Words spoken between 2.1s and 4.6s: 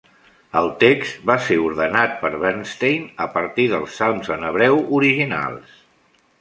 per Bernstein a partir dels salms en